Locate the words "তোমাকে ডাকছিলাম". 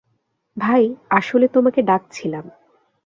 1.47-2.45